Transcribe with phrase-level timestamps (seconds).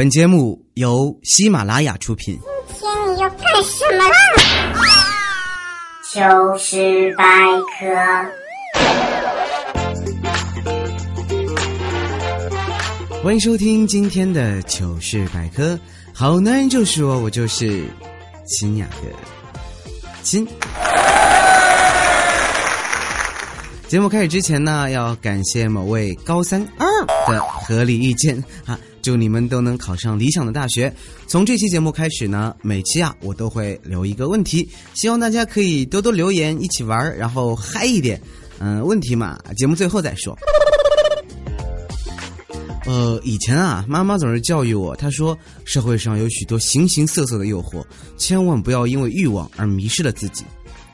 [0.00, 2.40] 本节目由喜马拉雅出品。
[2.68, 4.16] 今天你要干什么啦？
[6.10, 7.22] 糗事百
[7.76, 7.86] 科。
[13.22, 15.78] 欢迎收听今天的糗事百科。
[16.14, 17.84] 好男人就说我就是
[18.46, 18.96] 亲雅的
[20.22, 20.48] 亲。
[23.86, 26.88] 节目开始之前呢，要感谢某位高三二
[27.30, 28.80] 的合理意见啊！
[29.02, 30.92] 祝你们都能考上理想的大学。
[31.26, 38.20] 从这期节目开始呢，每期啊我都会留一个问题，希望大家可以多多留言，一起玩，然后嗨一点。
[38.58, 40.36] 嗯，问题嘛，节目最后再说。
[42.86, 47.84] 呃，以前啊，妈妈总是教育我，她说社会上有许多形形色色的诱惑，
[48.16, 50.44] 千万不要因为欲望而迷失了自己。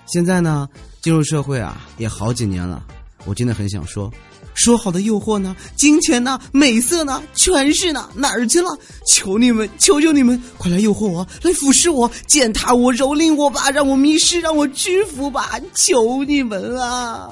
[0.07, 0.69] 现在呢，
[1.01, 2.85] 进入社会啊，也好几年了，
[3.25, 4.13] 我真的很想说，
[4.57, 5.55] 说好的诱惑呢？
[5.77, 6.41] 金钱呢？
[6.51, 7.23] 美色呢？
[7.35, 8.09] 权势呢？
[8.15, 8.77] 哪儿去了？
[9.07, 17.31] 求你们，求求你们，快来诱惑我，来腐蚀我，践踏我，蹂躏我吧，让我迷失，让我屈服吧，求你们啊！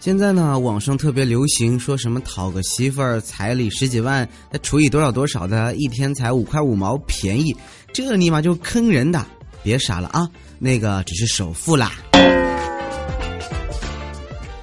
[0.00, 7.56] 现在呢，网上特别流行说什么讨个媳妇儿彩礼十几万，再除以多少多少的，一天才五块五毛，便宜，
[7.92, 9.24] 这尼玛就坑人的！
[9.62, 10.28] 别傻了啊，
[10.60, 11.92] 那个只是首付啦。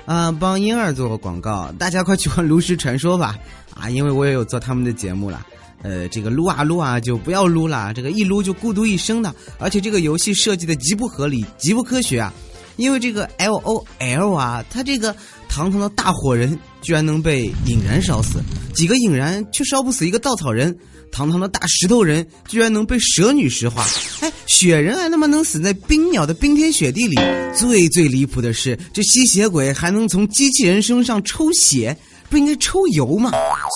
[0.05, 3.37] 啊，帮婴儿做个广告，大家快去玩《炉石传说》吧！
[3.73, 5.45] 啊，因为我也有做他们的节目了。
[5.81, 12.33] 呃，这个撸啊撸啊就不要撸了，这个一撸就孤独一生的，而且这个游戏设计的极不合理，极不科学啊！
[12.77, 15.15] 因为这个 L O L 啊，它这个
[15.47, 18.41] 堂堂的大火人居然能被引燃烧死，
[18.73, 20.73] 几个引燃却烧不死一个稻草人；
[21.13, 23.85] 堂堂的大石头人居然能被蛇女石化，
[24.21, 27.15] 哎，雪人还他妈能死在冰鸟的冰天雪地里。
[27.55, 31.95] 最最离谱的是，这吸血鬼还能从机器人身上抽血，
[32.31, 33.31] 不应该抽油吗？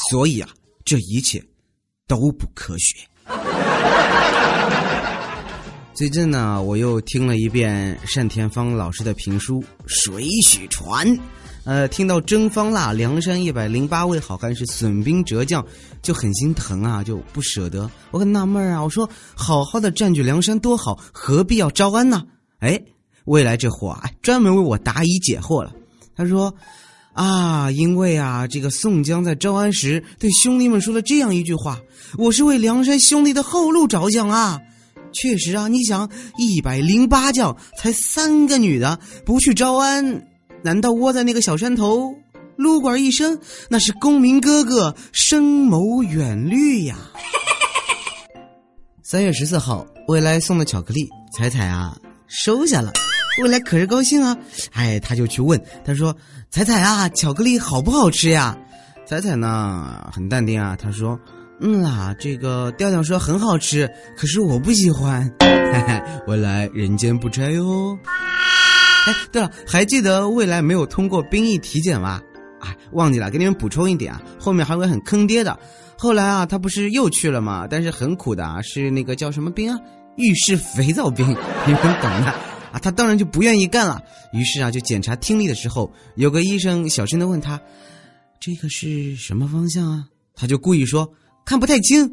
[0.10, 0.50] 所以啊，
[0.84, 1.40] 这一切
[2.08, 2.98] 都不科学。
[5.94, 11.08] 最近呢，我又听了一遍单田芳老师的评书《水浒传》，
[11.68, 15.64] 呃，听到征方腊梁山一百零八位好汉是损兵折将，
[16.02, 17.92] 就很心疼啊，就不舍得。
[18.12, 22.24] 我很纳闷啊，我说好好的占据梁山多好，何必要招安呢？
[22.60, 22.82] 哎，
[23.26, 25.74] 未来这货啊，专门为我答疑解惑了。
[26.16, 26.56] 他说
[27.12, 31.78] 啊，因为啊，这个宋江在招安时对兄弟们说了这样一句话
[32.18, 34.58] ：“我是为梁山兄弟的后路着想啊。”
[35.14, 40.27] 确实啊，你想一百零八将才三个女的，不去招安，
[40.64, 42.14] 难道窝在那个小山头
[42.56, 43.40] 撸管一生？
[43.70, 46.96] 那是公明哥哥深谋远虑呀。
[49.04, 51.98] 三月十四号，未来送的巧克力，彩彩啊
[52.28, 52.92] 收下了，
[53.42, 54.38] 未来可是高兴啊，
[54.74, 56.16] 哎，他就去问，他说
[56.50, 58.58] ：“彩彩啊，巧克力好不好吃呀？”
[59.06, 61.20] 彩彩呢很淡定啊，他说。
[61.60, 65.28] 嗯啦，这个调调说很好吃，可是我不喜欢。
[65.42, 67.98] 嘿嘿未来人间不拆哟。
[69.08, 72.22] 哎，对了，还记得未来没有通过兵役体检吗？
[72.60, 75.58] 哎，忘记了，给你们补充一点啊，后面还会很坑爹的。
[75.98, 77.68] 后来啊，他不是又去了吗？
[77.70, 79.80] 但是很苦的啊，是那个叫什么兵啊？
[80.18, 81.26] 浴室肥皂兵，
[81.66, 82.32] 你们懂的
[82.72, 82.80] 啊。
[82.82, 84.02] 他当然就不愿意干了。
[84.34, 87.60] 于是啊，就检查听力的时候，有个医生小声的问他
[88.40, 91.10] ：“这个是什么方向啊？”他就故意说。
[91.46, 92.12] 看不太清，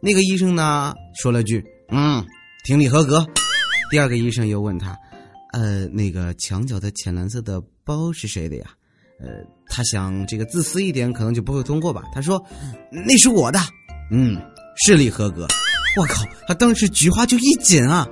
[0.00, 2.24] 那个医生呢说了句：“嗯，
[2.64, 3.26] 听力合格。”
[3.90, 4.96] 第二个医生又问他
[5.52, 8.64] ：“呃，那个墙角的浅蓝色的包是谁的呀？”
[9.18, 9.28] 呃，
[9.66, 12.02] 他想这个自私一点，可能就不会通过吧。
[12.12, 12.42] 他说
[12.92, 13.58] ：“那是我的。”
[14.12, 14.36] 嗯，
[14.84, 15.46] 视力合格。
[15.98, 18.06] 我靠，他当时菊花就一紧啊。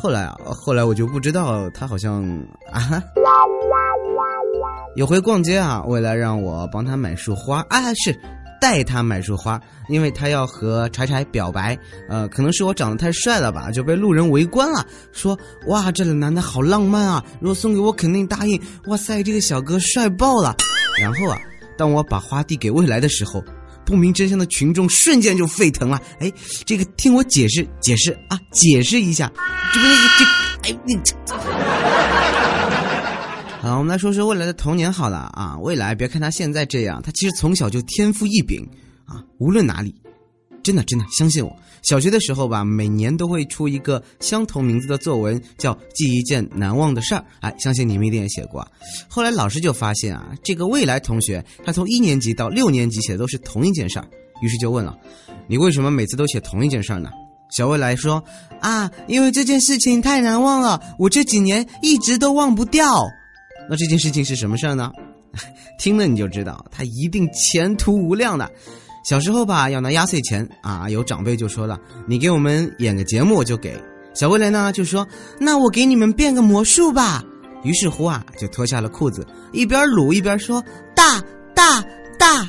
[0.00, 2.24] 后来啊，后来我就不知道他好像
[2.72, 3.02] 啊哈，
[4.96, 8.12] 有回逛街啊，为了让我帮他买束花啊，是。
[8.60, 11.78] 带他买束花，因为他要和柴柴表白。
[12.08, 15.38] 呃，可能是我长得太帅了吧，就被路人围观了，说
[15.68, 17.24] ：“哇，这个男的好浪漫啊！
[17.40, 20.56] 如果送给我，肯定答应。”哇塞，这个小哥帅爆了！
[21.00, 21.38] 然后啊，
[21.76, 23.42] 当我把花递给未来的时候，
[23.84, 26.00] 不明真相的群众瞬间就沸腾了。
[26.20, 26.32] 哎，
[26.66, 29.30] 这个听我解释解释啊，解释一下，
[29.72, 30.24] 这不那个这，
[30.70, 31.14] 哎你这
[33.60, 35.58] 好，我们来说说未来的童年好了啊。
[35.58, 38.64] 未来别看他现在这样，他其实从小就天赋异禀
[39.04, 39.20] 啊。
[39.38, 39.92] 无论哪里，
[40.62, 41.54] 真的真的相信我。
[41.82, 47.24] 小学的时候吧，每年都会出一个相同名字的作文，叫“记一件难忘的事儿”。
[47.42, 48.64] 哎，相信你们一定也写过。
[49.08, 54.06] 后来老师就发现啊，这个未来同学他从一年级到六年级写的都是同一件事儿，
[54.40, 54.96] 于是就问了
[55.48, 57.10] ：“你为什么每次都写同一件事儿呢？”
[57.50, 58.22] 小未来说
[58.62, 62.86] ：“啊，因为这件事情太难忘了，我这几年一直都忘不掉。”
[63.68, 64.90] 那这件事情是什么事儿呢？
[65.78, 68.50] 听了你就知道，他一定前途无量的。
[69.04, 71.78] 小时候吧，要拿压岁钱啊，有长辈就说了
[72.08, 73.80] ：“你给我们演个节目，我就给。”
[74.14, 75.06] 小未来呢就说
[75.38, 77.22] ：“那我给你们变个魔术吧。”
[77.62, 80.62] 于是乎啊，就脱下了裤子，一边撸一边说
[80.94, 81.22] ：“大
[81.54, 81.82] 大
[82.18, 82.48] 大！”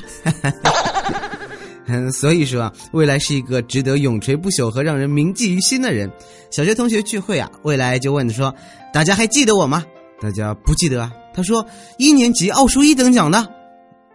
[1.86, 6.10] 嗯， 所以说啊，未来是一个值得永垂不朽和让人铭记于心的人。
[6.50, 8.54] 小学同学聚会啊，未来就问说
[8.92, 9.84] ：“大家还记得我吗？”
[10.20, 11.10] 大家不记得啊。
[11.32, 11.64] 他说
[11.96, 13.48] ：“一年级奥数一等奖的，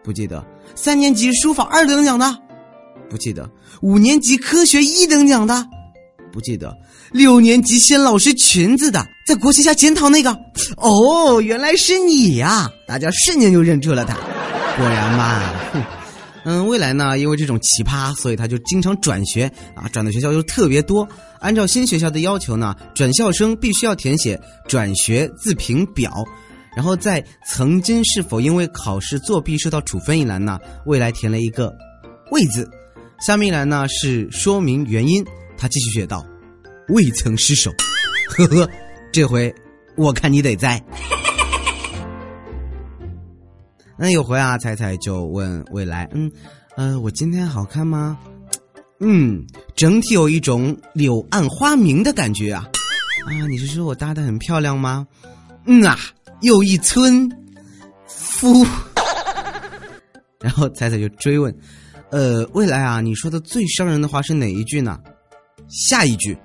[0.03, 0.43] 不记得；
[0.75, 2.37] 三年级书法二等奖的，
[3.09, 3.43] 不记得；
[3.81, 5.65] 五年级科学一等奖的，
[6.31, 6.69] 不记得；
[7.11, 10.37] 六年级掀老师裙子的，在国旗下检讨那个，
[10.77, 12.69] 哦，原来是你呀！
[12.85, 14.13] 大家瞬间就认出了他。
[14.77, 15.39] 果然嘛，
[15.71, 15.81] 哼。”
[16.45, 21.07] 嗯，未来呢，因为这种奇葩，所以他就经常转学啊，转的学校又特别多。
[21.39, 26.23] 按照新学校的要求呢，转校生必须要填写转学自评表，
[26.75, 31.75] 然后在曾经是否因为考试作弊受到处分一栏呢，未来填了一个
[32.31, 32.69] “未”字。
[33.25, 35.25] 下面一栏呢是说明原因，
[35.57, 36.23] 他继续写道
[36.89, 37.71] ：“未曾失手。”
[38.37, 38.69] 呵呵，
[39.11, 39.51] 这回
[39.97, 40.79] 我看你得栽。
[43.97, 46.31] 那有回啊，彩彩就问未来，嗯，
[46.75, 48.17] 呃，我今天好看吗？
[48.99, 49.45] 嗯，
[49.75, 52.67] 整体有一种柳暗花明的感觉啊。
[53.25, 55.07] 啊，你是说我搭的很漂亮吗？
[55.65, 55.97] 嗯啊，
[56.41, 57.29] 又一村
[58.05, 58.65] 夫。
[60.41, 61.55] 然后彩彩就追问，
[62.11, 64.99] 呃，未来啊，你说的最伤人的话是哪一句呢？
[65.69, 66.37] 下一句。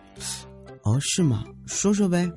[0.83, 1.45] 哦，是吗？
[1.67, 2.31] 说说呗。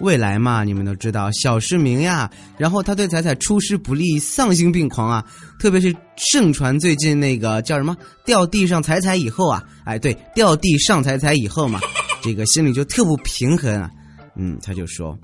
[0.00, 2.30] 未来嘛，你们都知道小市民呀。
[2.56, 5.24] 然后他对彩彩出师不利，丧心病狂啊！
[5.58, 11.80] 特别是盛传最近那个叫什么掉地上踩踩以后啊，哎，对，掉地上踩踩以后嘛，
[12.22, 13.90] 这个心里就特不平衡啊。
[14.36, 15.18] 嗯，他就说：“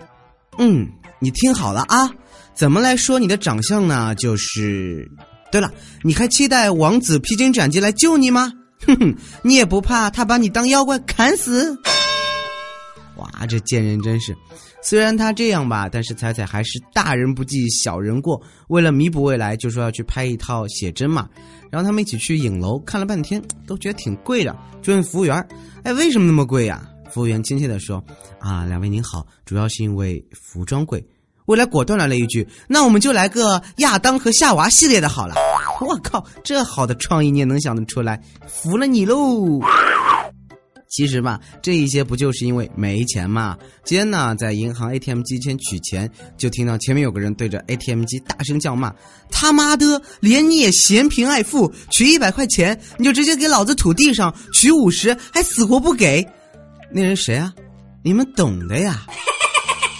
[0.59, 0.89] 嗯，
[1.21, 2.11] 你听好了啊，
[2.53, 4.13] 怎么来说你的长相呢？
[4.17, 5.09] 就是，
[5.53, 5.73] 对了，
[6.03, 8.53] 你还期待王子披荆斩棘来救你吗？
[8.87, 11.79] 哼哼，你也不怕他把你当妖怪砍死？”
[13.17, 14.37] 哇，这贱人真是！
[14.83, 18.41] 虽然他这样吧，但是彩彩还是大人不计小人过。
[18.69, 21.29] 为了弥补未来，就说要去拍一套写真嘛。
[21.71, 25.49] 然后他们一起去影楼看了半天，都觉得挺贵的，就问服务员
[25.85, 28.03] ：“哎，为什么那么贵呀？”服务员亲切的说
[28.39, 31.05] ：“啊，两位您好，主要是因为服装贵。”
[31.47, 35.35] 未来果断来了一句：“那我们就来个亚当和夏娃系列的好了。”
[35.81, 39.61] 我靠，这好的创意你也能想得出来，服了你喽！
[40.95, 43.59] 其实吧，这一些不就是因为没钱吗？
[43.85, 46.09] 今天呢，在银行 ATM 机前取钱，
[46.39, 48.95] 就听到前面有个人对着 ATM 机大声叫骂
[49.29, 56.25] ：“他妈的，连你也嫌贫爱富，取一百块钱你就直接给老子土地上，取五十还死活不给？
[56.93, 57.53] 那人谁啊？
[58.05, 59.05] 你们懂的呀。”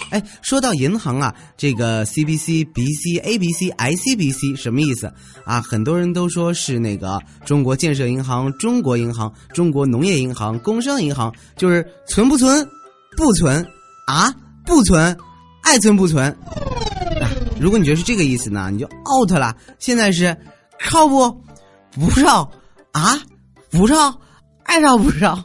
[0.09, 5.11] 哎，说到银行啊，这个 C B C B C A B C I C B C 什么意思
[5.45, 5.61] 啊？
[5.61, 12.67] 很多人都说是那个中国建设银行、中国银行、中国农业银行、工商银行，就是存不存？
[13.17, 13.65] 不存
[14.07, 14.33] 啊？
[14.65, 15.17] 不存？
[15.63, 16.35] 爱存不存？
[17.59, 19.55] 如果你觉得是这个意思呢，你就 out 了。
[19.79, 20.35] 现在是
[20.79, 21.31] 靠不？
[21.91, 22.49] 不绕
[22.91, 23.19] 啊？
[23.71, 24.13] 不绕？
[24.63, 25.43] 爱绕不绕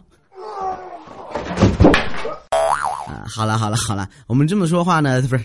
[3.27, 5.45] 好了好了好了，我们这么说话呢，不是，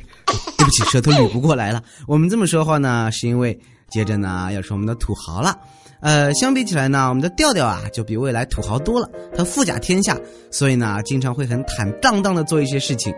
[0.57, 1.81] 对不起，舌头捋不过来了。
[2.07, 3.57] 我们这么说话呢，是因为
[3.89, 5.57] 接着呢要说我们的土豪了。
[6.01, 9.09] 呃，相比起来呢，我们的调调啊就比未来土豪多了。
[9.35, 10.18] 他富甲天下，
[10.52, 13.14] 所以呢经常会很坦荡荡的做一些事情，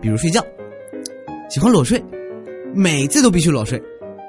[0.00, 0.44] 比如睡觉，
[1.50, 2.02] 喜欢裸睡，
[2.74, 3.82] 每次都必须裸睡，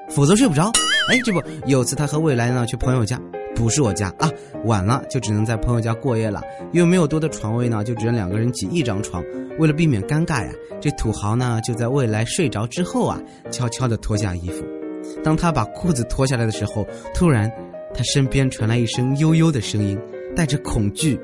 [0.08, 0.72] 否则睡不着。
[1.08, 3.20] 哎，这不，有次他和未来呢去朋友家。
[3.54, 4.30] 不是我家啊，
[4.64, 6.42] 晚了就只能在朋友家过夜了，
[6.72, 9.22] 因为没有多的床位呢，就只能两个人挤一张床。
[9.58, 14.64] 为了避免尴尬呀，这土豪呢就在未来睡着之后啊，悄悄地脱下衣服。
[15.22, 17.50] 当他把裤子脱下来的时候，突然，
[17.92, 19.98] 他身边传来一声悠悠的声音，
[20.34, 21.20] 带着恐惧，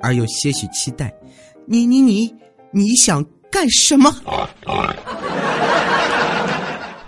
[0.00, 1.12] 而又些许期待
[1.66, 2.34] ：“你你你，
[2.70, 4.10] 你想干什么？”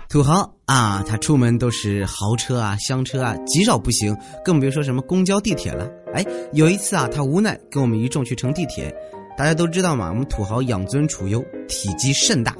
[0.09, 5.87] 土豪啊，他出门都是豪车啊、厢车啊，极少步行，更别说什么公交、地铁了。
[6.15, 8.91] 哎，有一次啊，他无奈跟我们一众去乘地铁。
[9.37, 12.57] 大家都知道嘛，我们土豪养尊处优，体积甚大。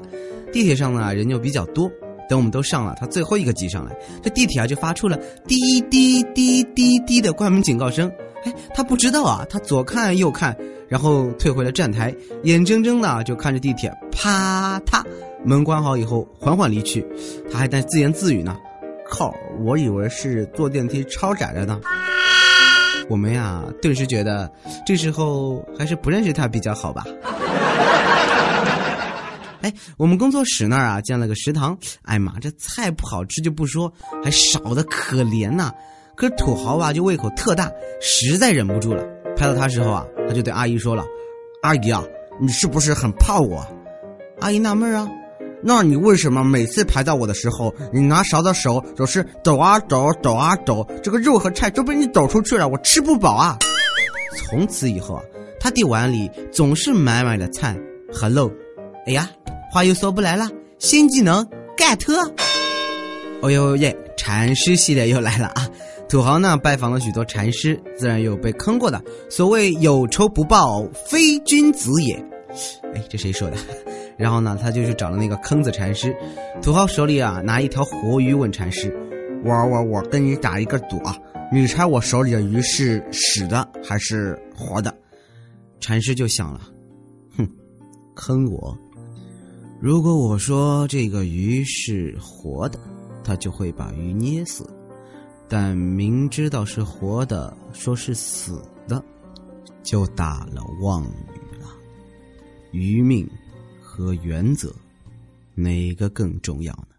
[0.54, 1.90] 地铁上呢人就比较多，
[2.30, 8.08] 等我们都上了，他最后一个挤上来，这地铁啊就发出了滴滴滴滴滴的关门警告声。
[8.44, 10.56] 哎，他不知道啊，他左看右看，
[10.88, 15.04] 然后退回了站台，眼睁睁的就看着地铁啪嗒。
[15.46, 17.06] 门关好以后，缓缓离去，
[17.52, 18.58] 他还在自言自语呢。
[19.10, 19.34] 靠，
[19.66, 21.80] 我以为是坐电梯超窄了呢。
[23.10, 24.52] 我们呀，顿时觉得
[24.86, 27.04] 这时候还是不认识他比较好吧。
[29.62, 31.76] 哎，我们工作室那儿啊，建了个食堂。
[32.04, 33.92] 哎妈，这菜不好吃就不说，
[34.24, 35.72] 还少的可怜呐。
[36.16, 39.04] 可是土豪啊就胃口特大，实在忍不住了，
[39.36, 41.04] 拍到他时候啊，他就对阿姨说了
[41.64, 42.04] ：“阿姨啊，
[42.40, 43.66] 你是不是很怕我？”
[44.40, 45.10] 阿姨纳闷啊，
[45.62, 53.58] 那你为什么每次排到我的时候，你拿勺的手总是抖啊抖，抖啊抖，这个肉和菜都被你抖出去了，我吃不饱啊！
[54.38, 55.24] 从此以后啊，
[55.60, 57.78] 他的碗里总是满满的菜
[58.12, 58.50] 和肉。
[59.06, 59.30] 哎呀，
[59.72, 61.46] 话又说不来了，新技能
[61.78, 62.32] get！
[63.42, 65.68] 哦呦耶，禅师系列又来了啊！
[66.08, 69.02] 土豪呢拜访了许多禅师，自然有被坑过的。
[69.30, 72.16] 所谓有仇不报非君子也。
[72.96, 73.58] 哎，这谁说的？
[74.20, 76.14] 然后呢，他就去找了那个坑子禅师。
[76.62, 78.94] 土豪手里啊拿一条活鱼，问禅师
[79.46, 81.18] ：“我我我跟你打一个赌啊，
[81.54, 84.94] 你猜我手里的鱼是死的还是活的？”
[85.80, 86.60] 禅师就想了，
[87.38, 87.50] 哼，
[88.14, 88.78] 坑我！
[89.80, 92.78] 如果我说这个鱼是活的，
[93.24, 94.66] 他就会把鱼捏死；
[95.48, 99.02] 但明知道是活的，说是死的，
[99.82, 101.68] 就打了妄语了。
[102.72, 103.26] 鱼命。
[104.00, 104.74] 和原则，
[105.56, 106.96] 哪个更重要呢？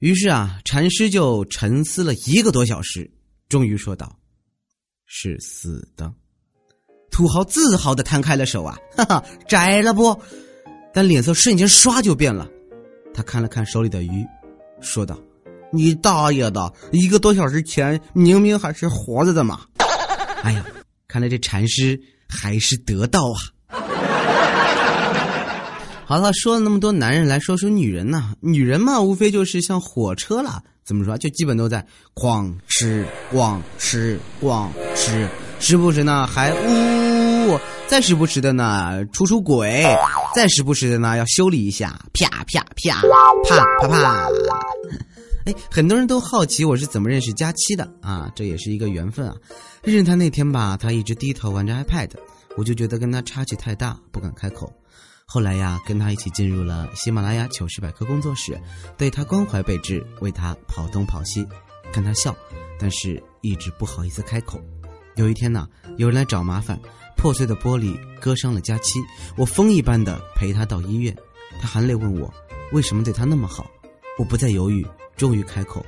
[0.00, 3.10] 于是啊，禅师就沉思了一个多小时，
[3.48, 4.14] 终于说道
[5.06, 6.12] ：“是死的。”
[7.10, 10.20] 土豪自豪的摊开了手啊，哈哈，摘了不？
[10.92, 12.46] 但脸色瞬间唰就变了。
[13.14, 14.22] 他看了看手里的鱼，
[14.82, 15.18] 说道
[15.72, 16.70] ：“你大爷的！
[16.92, 19.62] 一个多小时前明明还是活着的嘛！”
[20.44, 20.66] 哎呀，
[21.08, 23.56] 看来这禅师还是得道啊。
[26.08, 28.32] 好了，说了那么多男人，来说说女人呐。
[28.40, 31.18] 女人嘛，无非就是像火车了，怎么说？
[31.18, 35.28] 就基本都在哐吃咣吃咣吃，
[35.60, 39.84] 时不时呢还呜，再时不时的呢出出轨，
[40.34, 43.02] 再时不时的呢要修理一下，啪啪啪
[43.44, 44.30] 啪啪啪。
[45.44, 49.36] 哎，很多人都好奇我是怎么认识佳期的啊，这也是一个缘分啊。
[49.82, 52.12] 认识他那天吧，他一直低头玩着 iPad，
[52.56, 54.72] 我就觉得跟他差距太大，不敢开口。
[55.30, 58.58] 后来呀，跟他一起进入了喜马拉雅糗事百科工作室，
[58.96, 61.46] 对他关怀备至，为他跑东跑西，
[61.92, 62.34] 看他笑，
[62.80, 64.58] 但是一直不好意思开口。
[65.16, 65.68] 有一天呢，
[65.98, 66.80] 有人来找麻烦，
[67.14, 68.98] 破碎的玻璃割伤了佳期，
[69.36, 71.14] 我风一般的陪他到医院，
[71.60, 72.32] 他含泪问我
[72.72, 73.70] 为什么对他那么好，
[74.18, 75.84] 我不再犹豫，终于开口，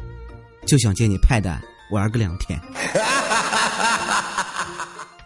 [0.66, 1.50] 就想借你 pad
[1.90, 2.60] 玩个两天。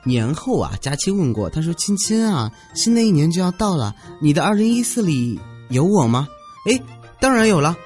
[0.04, 6.28] 年后啊，佳期问过，他说：“亲亲啊，新的一年就要到了，你的二零一四里有我吗？”
[6.70, 6.80] 哎，
[7.20, 7.76] 当然有了。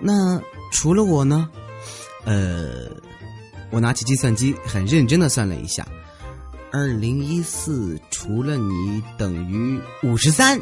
[0.00, 0.40] 那
[0.72, 1.48] 除了我呢？
[2.24, 2.88] 呃，
[3.70, 5.86] 我拿起计算机，很认真的算了一下，
[6.72, 10.60] 二零一四除了你等于五十三。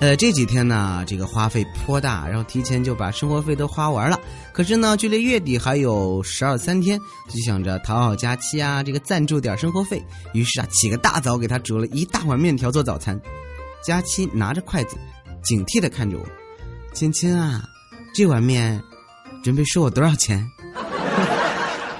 [0.00, 4.20] 呃，这几天呢，这个花费颇大，然后提前就把生活费都花完了。
[4.52, 6.98] 可是呢，距离月底还有十二三天，
[7.28, 10.04] 就想着讨好佳期啊，这个赞助点生活费。
[10.34, 13.18] 于是啊，起个大早给他煮了一大碗面条做早餐。
[13.82, 14.96] 佳期拿着筷子，
[15.42, 16.24] 警惕的看着我
[16.92, 17.64] ：“亲亲啊，
[18.14, 18.82] 这碗面
[19.42, 20.46] 准备收我多少钱？”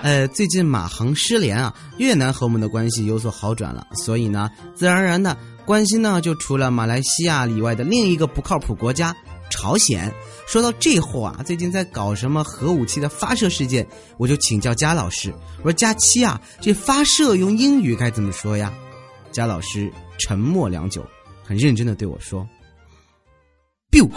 [0.03, 5.35] 呃，最近马航失联啊，越南和我们的关系有所好转了，所以呢，自然而然的。
[5.65, 9.17] 关心呢，就除了马来西亚以外的另一个不靠谱国家
[9.51, 10.13] 朝鲜。
[10.47, 13.87] 说到这货啊，最近在搞什么核武器的发射事件，
[14.19, 18.71] 我就请教佳老师，我说佳期啊，这发射用英语该怎么说呀？
[19.33, 21.03] 佳老师沉默良久，
[21.43, 22.47] 很认真的对我说
[23.91, 24.07] ：“biu，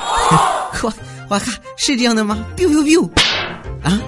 [0.83, 0.93] 我
[1.29, 3.09] 我靠，是这样的吗？biu biu biu，
[3.81, 4.01] 啊，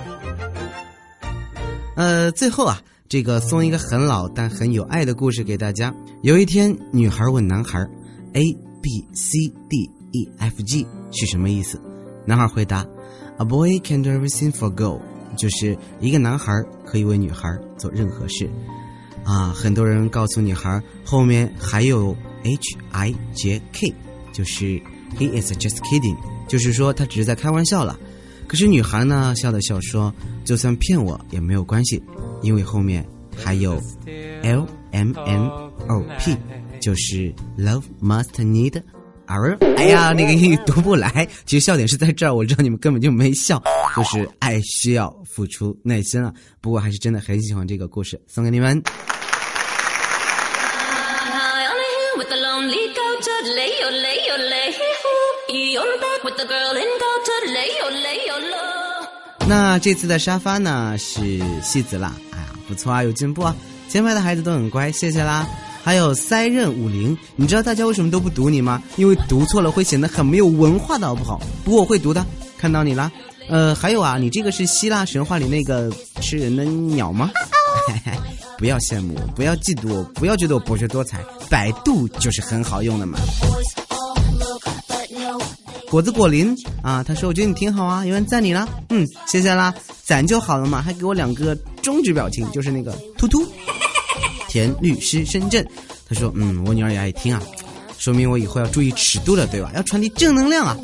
[1.96, 5.91] 呃，最后啊。”这个送一个很老但很有爱的故事给大家。
[6.21, 7.79] 有一天，女孩问男孩
[8.33, 8.43] ：“A
[8.83, 11.81] B C D E F G 是什么意思？”
[12.23, 12.85] 男孩回答
[13.39, 14.99] ：“A boy can do everything for girl，
[15.35, 16.53] 就是一个男孩
[16.85, 17.49] 可以为女孩
[17.79, 18.47] 做任何事。”
[19.25, 23.91] 啊，很多人告诉女孩后面还有 H I J K，
[24.31, 24.65] 就是
[25.17, 26.15] He is just kidding，
[26.47, 27.99] 就是说他只是在开玩笑了。
[28.47, 30.13] 可是女孩呢，笑了笑说
[30.45, 31.99] ：“就算骗我也没有关系。”
[32.41, 33.81] 因为后面还有
[34.43, 35.48] L M N
[35.88, 36.36] O P，
[36.79, 38.81] 就是 Love Must Need
[39.25, 39.58] R。
[39.77, 41.27] 哎呀，那个英语读不来。
[41.46, 43.62] 其实笑点是在这儿，我知道你们根本就没笑，
[43.96, 46.34] 就是爱需要付出耐心啊。
[46.62, 48.81] 不过还是真的很喜欢这个故事，送给你们。
[59.48, 62.15] 那这次的沙发呢是戏子啦。
[62.69, 63.55] 不错啊，有进步啊！
[63.89, 65.47] 前排的孩子都很乖，谢谢啦。
[65.83, 68.81] 还有塞任五零，你知道大家为什么都不读你吗？
[68.95, 71.41] 因为读错了会显得很没有文化的好不好？
[71.65, 72.23] 不过我会读的，
[72.59, 73.11] 看到你啦。
[73.49, 77.31] 呃，还有啊，你这个是希腊神话里那个吃人的鸟吗？
[78.59, 83.17] 不要羡慕，不要嫉妒，不要觉得我博学多才，百度就是很好用的嘛。
[85.89, 89.73] 果子果林啊，他说我觉得你挺好啊，有人赞你了，嗯，谢谢啦，
[90.09, 93.45] 赞就好了嘛，还给我两个中指表情，就是那个突突。
[94.49, 95.63] 田律师深圳，
[96.07, 97.39] 他说嗯，我女儿也爱听啊，
[97.99, 99.71] 说明我以后要注意尺度了，对吧？
[99.75, 100.75] 要传递正能量啊。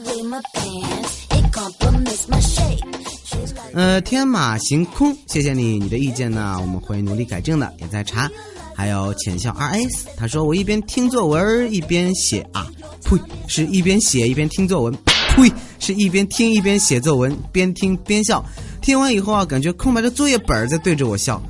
[3.74, 8.30] 呃，天马行空，谢谢你，你的意见呢，我们会努力改正的，也在查。
[8.76, 12.68] 还有浅笑 R S，他说我一边听作文一边写啊，
[13.04, 13.18] 呸，
[13.48, 14.94] 是一边写一边听作文，
[15.36, 18.46] 呸，是一边听一边写作文，边听边笑。
[18.86, 21.42] 听完以后啊，感觉空白的作业本在对着我笑。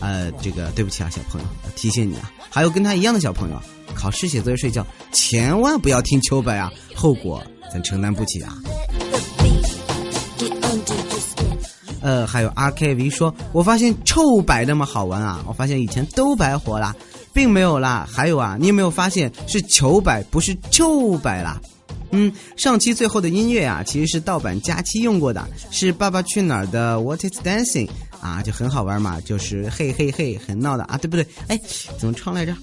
[0.00, 2.30] 呃，这个对不起啊，小朋友，提醒你啊。
[2.50, 3.58] 还有跟他一样的小朋友，
[3.94, 8.54] 考试写作业睡觉，千万不要听秋白啊，后果咱承担不起啊。
[12.02, 15.42] 呃，还有 R K V 说，我发现臭白那么好玩啊！
[15.46, 16.94] 我发现以前都白活啦，
[17.32, 18.06] 并没有啦。
[18.12, 21.58] 还有啊，你有没有发现是糗白，不是臭白啦？
[22.12, 27.88] 嗯，上期最后的音乐啊，其实是盗版加期用过的，是《爸爸去哪儿》的 What is Dancing
[28.20, 31.26] 啊，就很好玩嘛，就是嘿嘿嘿，很闹的啊，对不对？
[31.48, 31.58] 哎，
[31.98, 32.54] 怎么唱来着？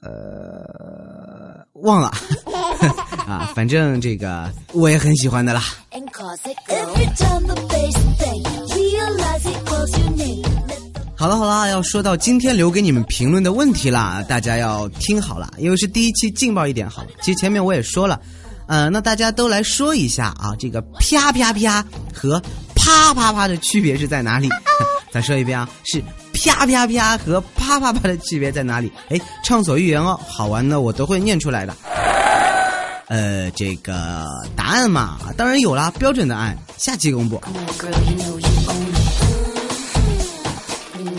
[0.00, 2.12] 呃，忘了
[3.26, 5.62] 啊，反正这个我也很喜欢的啦。
[11.16, 17.08] 好了好了，要说到今天留给你们评论的问题啦，大家要听好了，因为是第一期劲爆一点好了。
[17.22, 18.20] 其实前面我也说了，
[18.68, 21.84] 呃，那大家都来说一下啊，这个啪啪啪
[22.14, 22.40] 和
[22.74, 24.48] 啪啪啪的区别是在哪里？
[25.10, 26.02] 再说一遍啊，是
[26.34, 28.92] 啪啪啪和啪啪啪的区别在哪里？
[29.08, 31.74] 哎，畅所欲言哦，好玩的我都会念出来的。
[33.08, 37.40] 呃，这个答案嘛，当然有啦，标准答案，下期公布。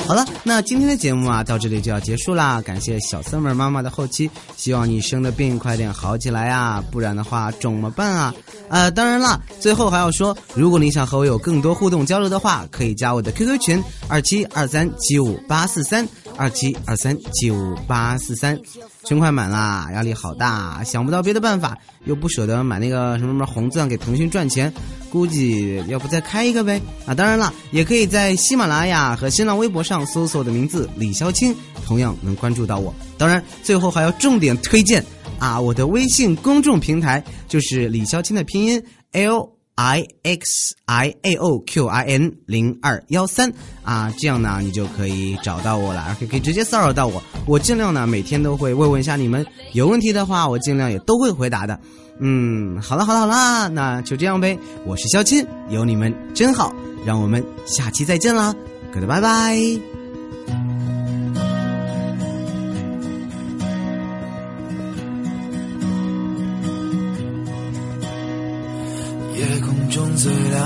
[0.09, 2.59] 好了，那今天的节目啊，到这里就要结束啦。
[2.63, 8.33] 感谢小三妹妈妈的后期，希望你生的病快点好起来啊，不然的话肿么办啊？
[8.69, 16.07] 呃，当然啦，最后还要说，如果你想和我有更多互动交流的话，可以加我的 QQ 群二七二三七五八四三
[16.39, 18.57] 二七二三九八四三。
[19.03, 24.71] 群快满啦，压力好大，想不到别的办法，又不舍得买那个什么什么红钻给腾讯赚钱，
[25.09, 26.79] 估计要不再开一个呗？
[27.05, 32.93] 啊，当然了，也可以在喜马拉雅和新浪微博上搜索我的名字李潇青，同样能关注到我。
[33.17, 35.03] 当然，最后还要重点推荐
[35.39, 39.58] 啊，我的微信公众平台就是李潇青的拼音 L。
[39.79, 43.49] I x i a o q i n 零二幺三
[43.81, 47.23] 啊，这样呢，你就可以找到我了，而且可以直接骚扰到我。
[47.45, 51.79] 我尽量呢，每天都会问问一下你们，有问题的话，我尽量也都会回答的。
[52.19, 54.59] 嗯，好了好了好了，那就这样呗。
[54.85, 58.53] 我是肖钦，有你们真好，让我们下期再见啦，
[58.93, 59.98] 各位拜拜。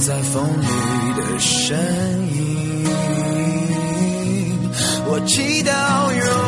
[0.00, 0.66] 在风里
[1.16, 1.76] 的身
[2.32, 2.94] 影，
[5.06, 6.47] 我祈祷有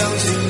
[0.00, 0.49] 相信。